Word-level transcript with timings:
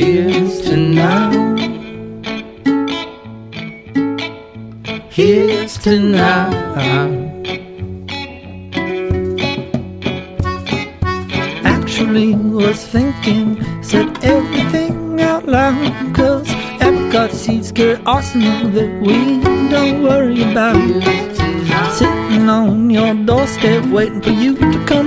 Here's 0.00 0.62
to 0.62 0.78
now. 0.78 1.30
Here's 5.10 5.76
to 5.84 6.00
now. 6.00 6.48
Actually, 11.64 12.34
was 12.34 12.82
thinking, 12.86 13.62
said 13.82 14.08
everything 14.24 15.20
out 15.20 15.44
loud. 15.46 16.14
Cause 16.14 16.48
apricot 16.80 17.32
seeds 17.32 17.70
carry 17.70 18.00
arsenic 18.06 18.72
that 18.72 19.02
we 19.02 19.18
don't 19.68 20.02
worry 20.02 20.40
about. 20.50 20.80
Sitting 21.92 22.48
on 22.48 22.88
your 22.88 23.12
doorstep, 23.26 23.84
waiting 23.92 24.22
for 24.22 24.30
you 24.30 24.56
to 24.56 24.84
come 24.86 24.99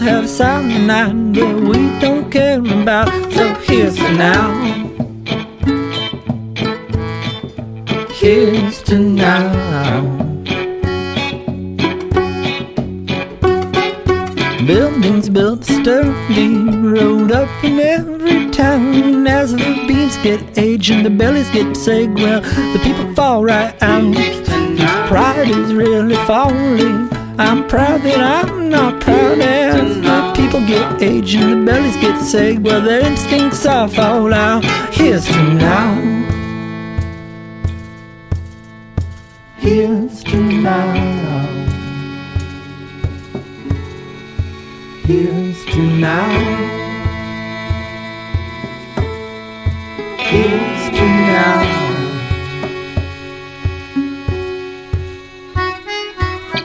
have 0.00 0.28
cyanide 0.28 1.34
that 1.34 1.54
we 1.56 2.00
don't 2.00 2.30
care 2.30 2.58
about. 2.58 3.08
So 3.32 3.54
here's 3.66 3.96
to 3.96 4.12
now. 4.12 4.50
Here's 8.10 8.82
to 8.84 8.98
now. 8.98 10.02
Buildings 14.66 15.28
built 15.28 15.64
sturdy, 15.64 16.54
road 16.78 17.32
up 17.32 17.48
in 17.62 17.78
every 17.78 18.50
town. 18.50 19.26
As 19.26 19.52
the 19.52 19.84
beans 19.86 20.16
get 20.18 20.58
aged 20.58 20.92
and 20.92 21.04
the 21.04 21.10
bellies 21.10 21.50
get 21.50 21.76
sick, 21.76 22.08
well, 22.14 22.40
the 22.40 22.80
people 22.82 23.14
fall 23.14 23.44
right 23.44 23.74
out. 23.82 24.14
Pride 25.08 25.48
is 25.50 25.74
really 25.74 26.16
falling. 26.26 27.19
I'm 27.40 27.66
proud 27.66 28.02
that 28.02 28.20
I'm 28.20 28.68
not 28.68 29.00
proud 29.00 29.38
as 29.38 29.94
the 29.94 30.32
people 30.36 30.60
get 30.66 31.00
aged 31.00 31.36
and 31.36 31.66
the 31.66 31.72
bellies 31.72 31.96
get 31.96 32.20
sick. 32.20 32.58
Well, 32.60 32.82
their 32.82 33.00
instincts 33.00 33.64
are 33.64 33.88
fall 33.88 34.34
out. 34.34 34.62
Here's 34.92 35.24
to 35.24 35.54
now. 35.54 35.94
Here's 39.56 40.22
to 40.24 40.36
now. 40.36 40.92
Here's 45.06 45.64
to 45.64 45.80
now. 45.98 46.28
Here's 50.18 50.90
to 50.90 51.06
now. 51.06 51.79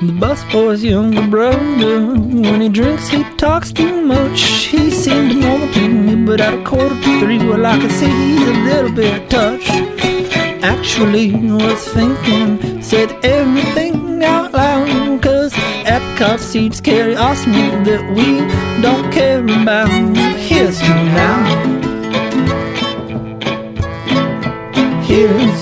The 0.06 0.12
busboy's 0.12 0.84
younger 0.84 1.26
brother, 1.26 2.06
when 2.06 2.62
he 2.62 2.70
drinks, 2.70 3.08
he 3.08 3.24
talks 3.38 3.72
too 3.72 4.04
much. 4.04 4.40
He 4.66 4.92
seemed 4.92 5.36
normal 5.42 5.74
to 5.74 5.90
me, 5.90 6.16
but 6.24 6.40
at 6.40 6.54
a 6.54 6.64
quarter 6.64 6.94
to 6.94 7.20
three, 7.20 7.40
well, 7.40 7.66
I 7.66 7.80
can 7.80 7.90
see 7.90 8.06
he's 8.06 8.48
a 8.48 8.52
little 8.52 8.92
bit 8.92 9.28
touched. 9.32 9.68
Actually, 10.64 11.34
was 11.52 11.88
thinking, 11.88 12.84
said 12.84 13.10
everything 13.26 14.24
out 14.24 14.54
loud, 14.54 15.24
cause 15.24 15.56
apricot 15.88 16.40
seeds 16.40 16.80
carry 16.80 17.16
arsenic 17.16 17.84
that 17.86 18.04
we 18.14 18.46
don't 18.84 19.12
care 19.12 19.44
about. 19.44 19.90
Here's 20.38 20.80
to 20.82 20.88
now. 21.18 21.66
Here's 25.02 25.55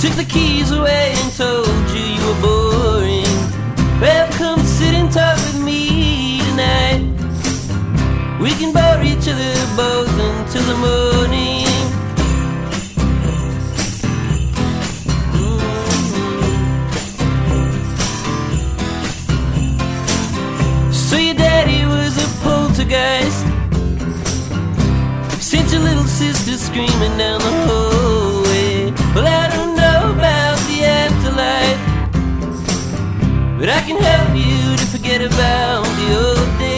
Took 0.00 0.14
the 0.14 0.24
keys 0.24 0.70
away 0.70 1.12
and 1.16 1.32
told 1.36 1.66
you 1.90 2.02
you 2.14 2.22
were 2.28 2.40
boring. 2.40 3.34
Well, 4.00 4.28
come 4.34 4.60
sit 4.62 4.94
and 4.94 5.10
talk 5.12 5.36
with 5.46 5.60
me 5.60 6.38
tonight. 6.50 7.02
We 8.40 8.50
can 8.60 8.72
bore 8.72 9.02
each 9.02 9.26
other 9.32 9.54
both 9.76 10.14
until 10.30 10.62
the 10.70 10.76
morning. 10.86 11.66
Mhm. 15.34 15.72
So 20.92 21.16
your 21.16 21.34
daddy 21.34 21.84
was 21.86 22.14
a 22.24 22.28
poltergeist. 22.44 23.44
Sent 25.40 25.72
your 25.72 25.82
little 25.82 26.06
sister 26.06 26.56
screaming 26.56 27.16
down 27.18 27.40
the 27.40 27.52
hallway. 27.66 28.92
Well, 29.14 29.47
but 33.58 33.68
I 33.68 33.80
can 33.80 34.00
help 34.00 34.36
you 34.36 34.76
to 34.76 34.86
forget 34.86 35.20
about 35.20 35.84
the 35.84 36.16
old 36.16 36.58
days. 36.60 36.77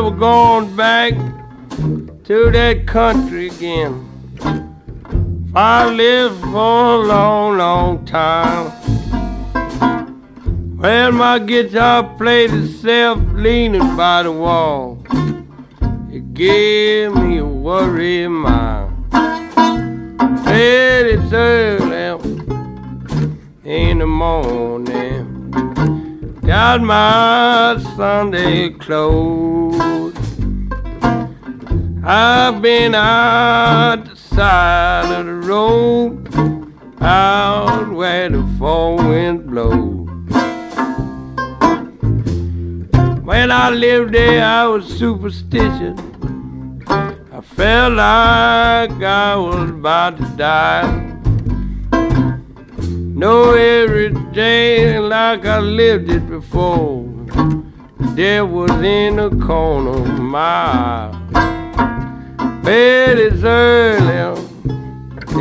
Never 0.00 0.16
going 0.16 0.76
back 0.76 1.12
to 2.22 2.50
that 2.52 2.86
country 2.86 3.48
again. 3.48 3.94
I 5.56 5.90
lived 5.90 6.40
for 6.40 6.94
a 6.94 6.98
long, 6.98 7.58
long 7.58 8.04
time. 8.06 8.70
Well, 10.78 11.10
my 11.10 11.40
guitar 11.40 12.04
played 12.16 12.52
itself 12.52 13.18
leaning 13.32 13.96
by 13.96 14.22
the 14.22 14.30
wall. 14.30 15.02
It 16.12 16.32
gave 16.32 17.12
me 17.16 17.38
a 17.38 17.44
worried 17.44 18.28
mind. 18.28 18.94
Said 20.44 21.06
it's 21.06 21.32
early 21.32 22.20
in 23.64 23.98
the 23.98 24.06
morning. 24.06 25.50
Got 26.46 26.82
my 26.82 27.82
Sunday 27.96 28.70
clothes. 28.70 29.67
I've 32.10 32.62
been 32.62 32.94
out 32.94 34.06
the 34.06 34.16
side 34.16 35.12
of 35.12 35.26
the 35.26 35.34
road, 35.34 36.34
out 37.02 37.90
where 37.90 38.30
the 38.30 38.48
four 38.58 38.96
winds 38.96 39.46
blow. 39.46 40.06
When 43.24 43.50
I 43.50 43.68
lived 43.68 44.14
there, 44.14 44.42
I 44.42 44.66
was 44.68 44.86
superstitious. 44.86 46.00
I 46.88 47.42
felt 47.42 47.92
like 47.92 49.02
I 49.02 49.36
was 49.36 49.68
about 49.68 50.16
to 50.16 50.24
die. 50.38 50.90
Know 53.20 53.52
every 53.52 54.14
day 54.32 54.98
like 54.98 55.44
I 55.44 55.58
lived 55.58 56.08
it 56.08 56.26
before. 56.26 57.04
There 58.16 58.46
was 58.46 58.70
in 58.70 59.16
the 59.16 59.28
corner 59.44 59.90
of 59.90 60.20
my 60.20 61.12
eye. 61.34 61.57
Bed 62.68 63.16
is 63.18 63.44
early 63.44 64.42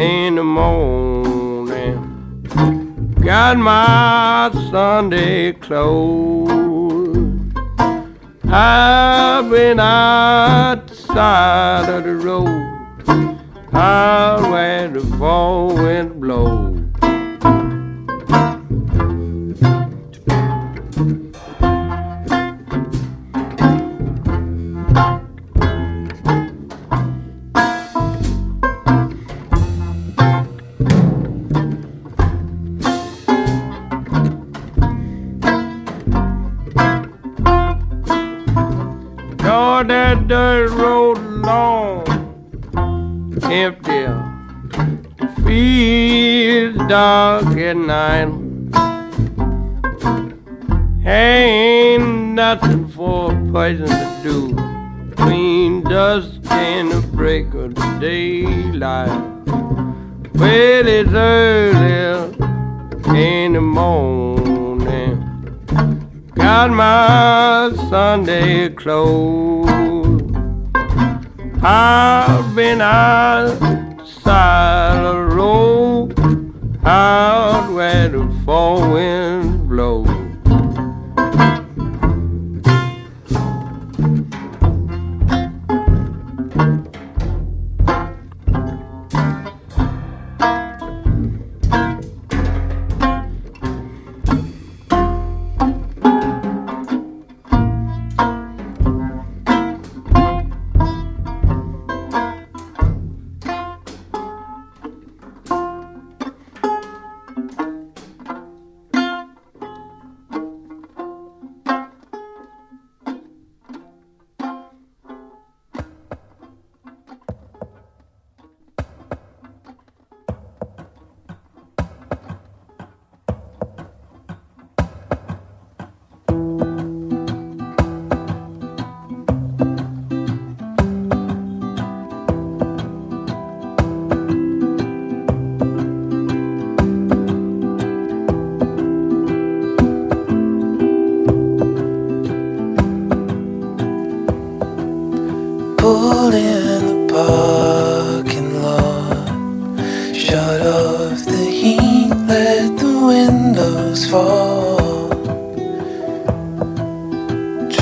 in 0.01 0.35
the 0.35 0.43
morning. 0.45 2.45
Got 3.19 3.57
my 3.57 4.49
Sunday 4.71 5.51
clothes. 5.51 7.53
I've 8.45 9.49
been 9.49 9.77
out 9.77 10.87
the 10.87 10.95
side 10.95 11.89
of 11.89 12.05
the 12.05 12.15
road, 12.15 12.47
out 13.73 14.49
where 14.49 14.87
the 14.87 15.01
fall 15.17 15.75
wind 15.75 16.21
blows. 16.21 16.66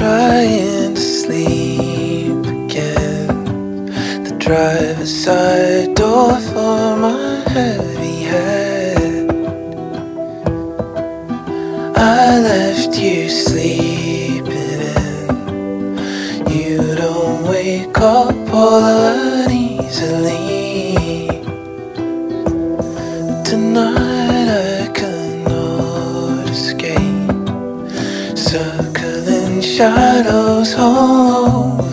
Trying 0.05 0.93
to 0.93 1.01
sleep 1.01 2.45
again. 2.45 3.85
The 4.24 4.35
driver's 4.38 5.12
side 5.12 5.95
door 5.95 6.39
for 6.41 6.95
my 6.95 7.43
heavy 7.50 8.21
head. 8.25 9.31
I 11.97 12.39
left 12.39 12.95
you 13.00 13.29
sleeping 13.29 14.81
in. 14.93 16.47
You 16.51 16.95
don't 16.95 17.41
wake 17.50 17.97
up 17.97 18.35
all 18.53 18.81
that 18.81 19.50
easily. 19.50 20.45
Shadows 29.75 30.74
all 30.75 31.85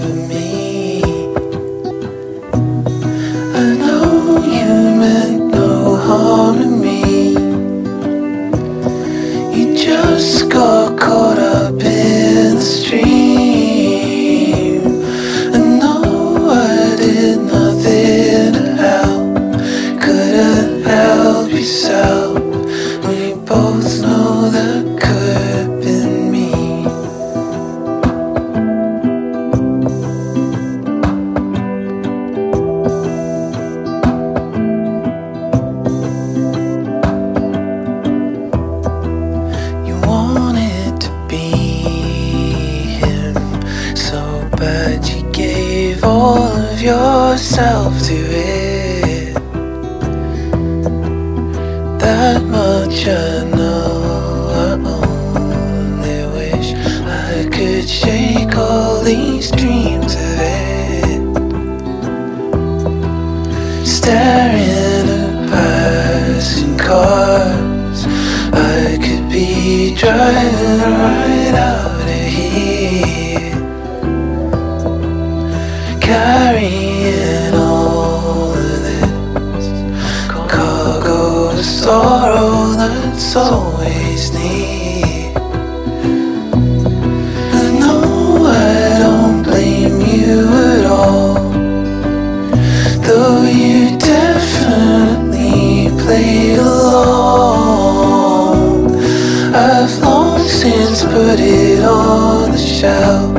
put 101.32 101.40
it 101.40 101.82
on 101.82 102.50
the 102.50 102.58
shelf. 102.58 103.32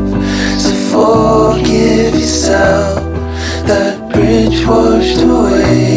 So 0.59 0.71
forgive 0.89 2.15
yourself 2.15 2.97
that 3.67 4.11
bridge 4.11 4.65
washed 4.65 5.21
away. 5.21 5.92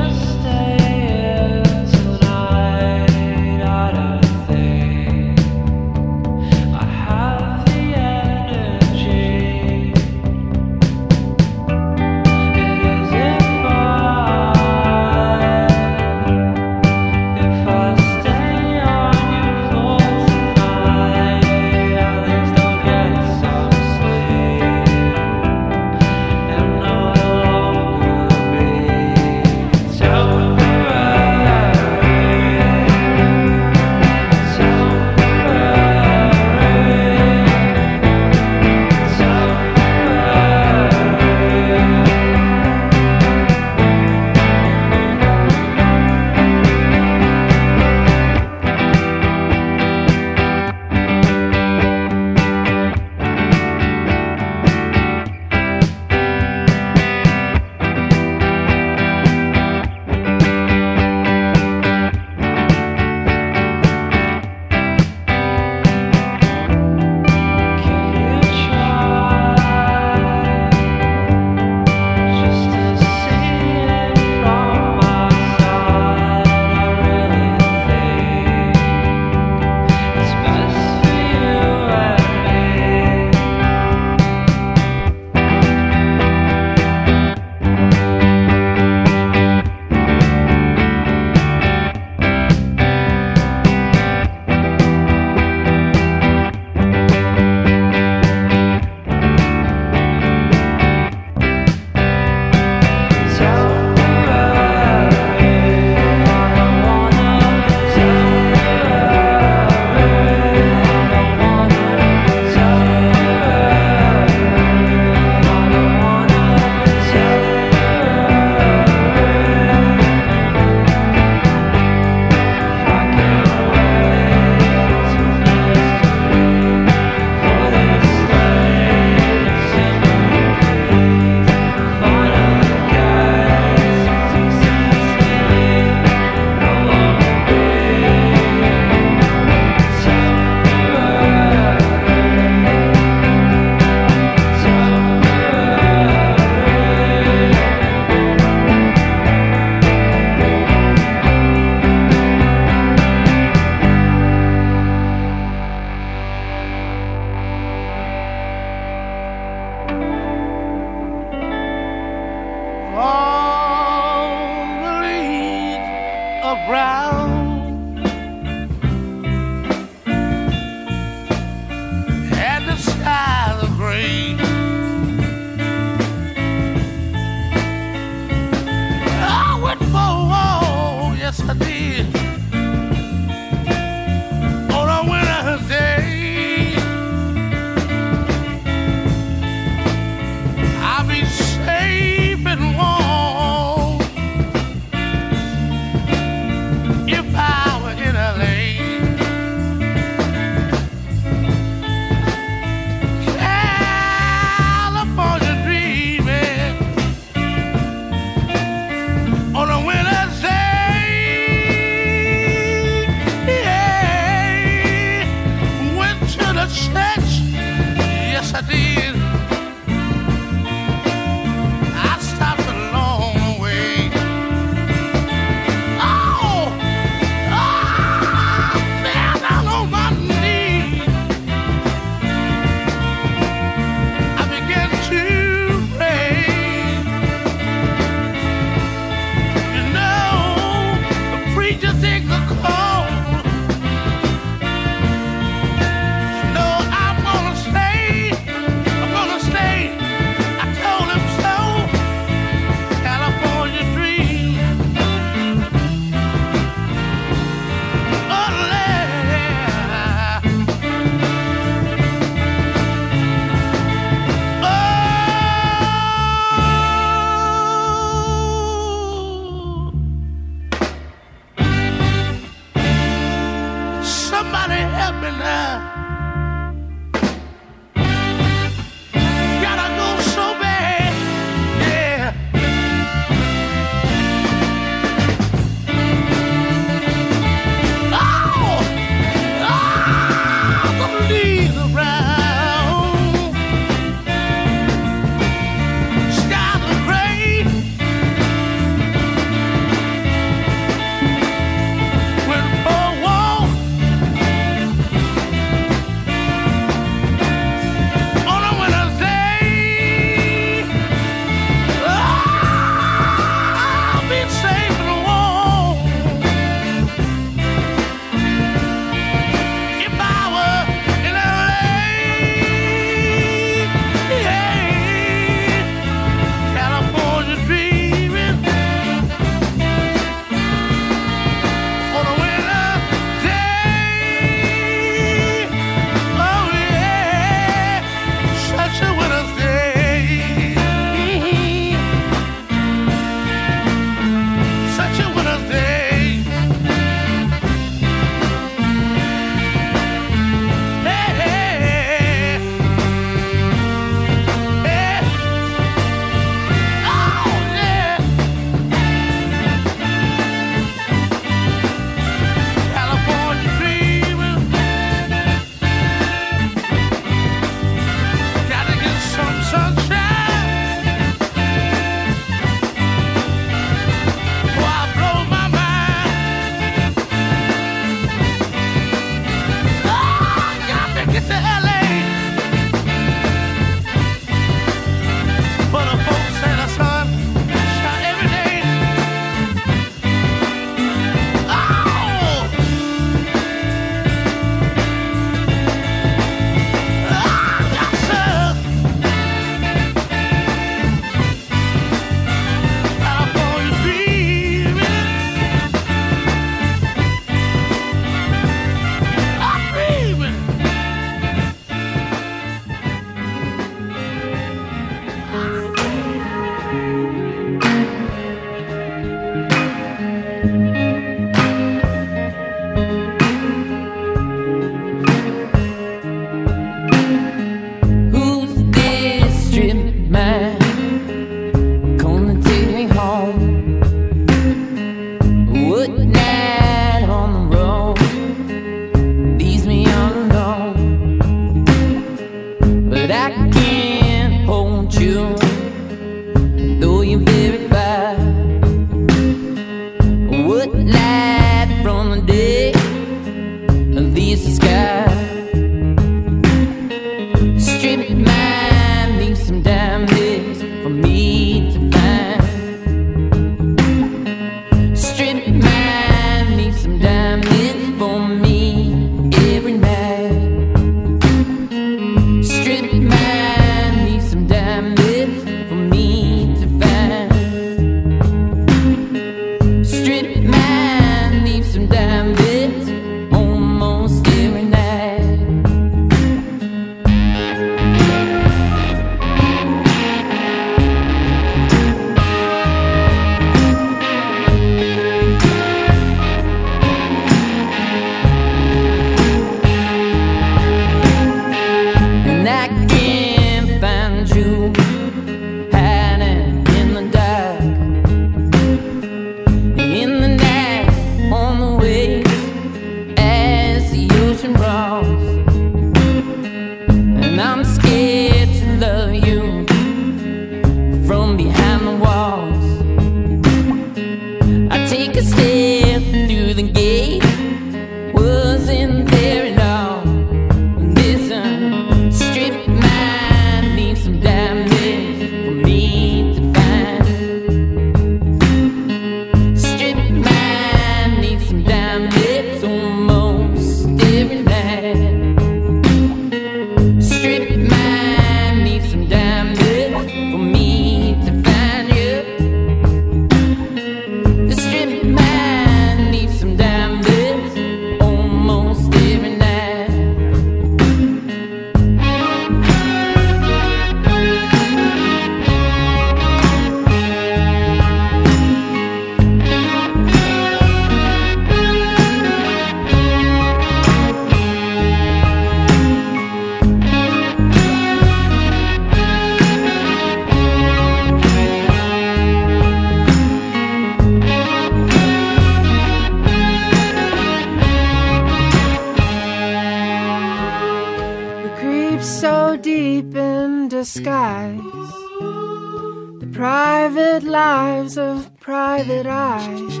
private 598.66 599.28
eyes. 599.28 600.00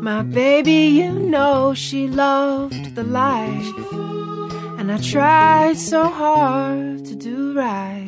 My 0.00 0.22
baby, 0.22 0.86
you 1.00 1.12
know 1.12 1.74
she 1.74 2.08
loved 2.08 2.94
the 2.94 3.04
life. 3.04 3.76
And 4.78 4.90
I 4.90 4.96
tried 4.96 5.76
so 5.76 6.08
hard 6.08 7.04
to 7.04 7.14
do 7.14 7.52
right. 7.52 7.99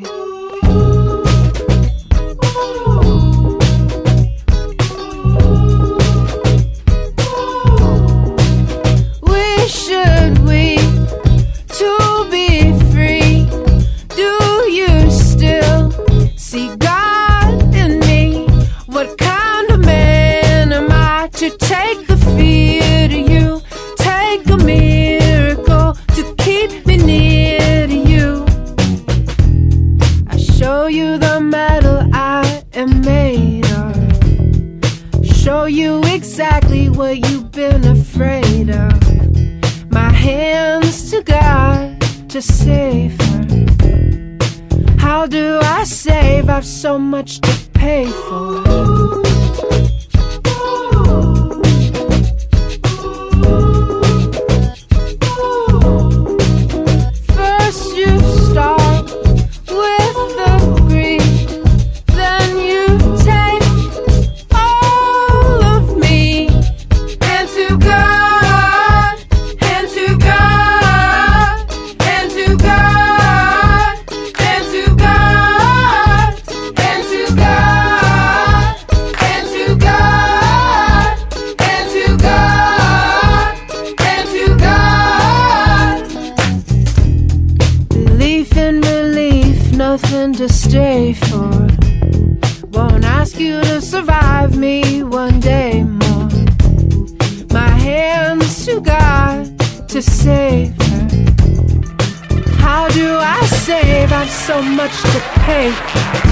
much 47.22 47.40
to 47.40 47.70
pay 47.72 48.04
for. 48.04 48.51
to 90.48 90.52
stay 90.52 91.12
for. 91.12 91.50
Won't 92.72 93.04
ask 93.04 93.38
you 93.38 93.60
to 93.60 93.80
survive 93.80 94.56
me 94.56 95.04
one 95.04 95.38
day 95.38 95.84
more. 95.84 96.30
My 97.50 97.68
hands 97.68 98.66
to 98.66 98.80
God 98.80 99.56
to 99.88 100.02
save 100.02 100.74
her. 100.82 101.08
How 102.56 102.88
do 102.88 103.18
I 103.18 103.40
save? 103.46 104.12
I've 104.12 104.30
so 104.30 104.60
much 104.60 105.00
to 105.02 105.20
pay 105.44 105.70
for. 105.70 106.31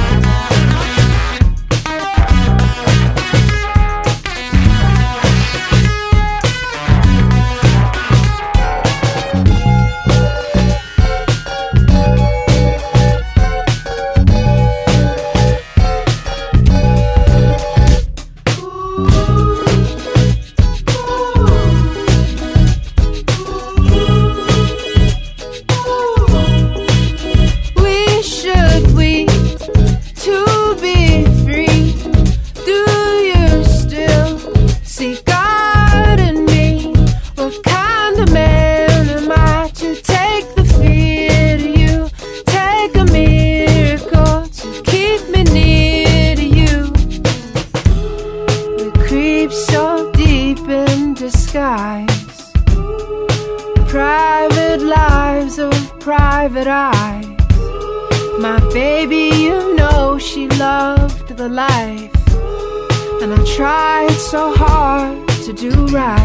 so 64.30 64.54
hard 64.54 65.28
to 65.44 65.52
do 65.52 65.70
right. 65.86 66.19